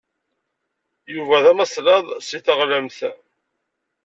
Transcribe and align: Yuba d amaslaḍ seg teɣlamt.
Yuba 1.13 1.43
d 1.43 1.45
amaslaḍ 1.51 2.05
seg 2.27 2.41
teɣlamt. 2.45 2.99